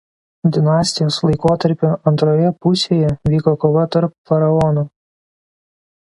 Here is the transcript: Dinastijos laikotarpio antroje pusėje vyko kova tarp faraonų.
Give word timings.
Dinastijos 0.53 1.17
laikotarpio 1.25 1.91
antroje 2.11 2.49
pusėje 2.65 3.11
vyko 3.33 3.53
kova 3.65 3.83
tarp 3.97 4.15
faraonų. 4.31 4.87